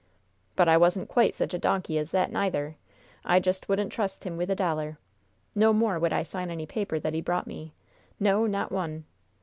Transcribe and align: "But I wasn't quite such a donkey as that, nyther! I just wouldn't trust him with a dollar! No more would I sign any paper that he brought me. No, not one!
"But 0.55 0.67
I 0.67 0.77
wasn't 0.77 1.09
quite 1.09 1.35
such 1.35 1.53
a 1.53 1.59
donkey 1.59 1.99
as 1.99 2.09
that, 2.09 2.31
nyther! 2.31 2.75
I 3.23 3.39
just 3.39 3.69
wouldn't 3.69 3.91
trust 3.93 4.23
him 4.23 4.35
with 4.35 4.49
a 4.49 4.55
dollar! 4.55 4.97
No 5.53 5.73
more 5.73 5.99
would 5.99 6.11
I 6.11 6.23
sign 6.23 6.49
any 6.49 6.65
paper 6.65 6.97
that 6.99 7.13
he 7.13 7.21
brought 7.21 7.45
me. 7.45 7.75
No, 8.19 8.47
not 8.47 8.71
one! 8.71 9.05